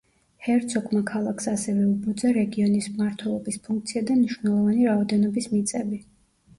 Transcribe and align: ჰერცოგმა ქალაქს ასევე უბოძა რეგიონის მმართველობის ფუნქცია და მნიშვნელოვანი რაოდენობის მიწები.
ჰერცოგმა 0.45 1.01
ქალაქს 1.09 1.49
ასევე 1.51 1.83
უბოძა 1.91 2.33
რეგიონის 2.39 2.89
მმართველობის 2.97 3.63
ფუნქცია 3.69 4.07
და 4.11 4.19
მნიშვნელოვანი 4.21 4.93
რაოდენობის 4.93 5.55
მიწები. 5.57 6.07